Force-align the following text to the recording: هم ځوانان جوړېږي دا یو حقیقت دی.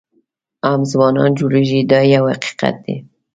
هم 0.65 0.81
ځوانان 0.91 1.31
جوړېږي 1.39 1.79
دا 1.91 1.99
یو 2.15 2.25
حقیقت 2.33 2.75
دی. 2.85 2.97